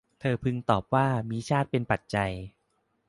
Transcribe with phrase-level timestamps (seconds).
[0.19, 2.31] เธอพึงตอบว่า มีชาติเป็นปัจจัย